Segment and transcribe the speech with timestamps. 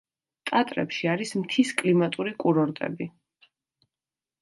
[0.51, 3.11] ტატრებში არის მთის კლიმატური კურორტები.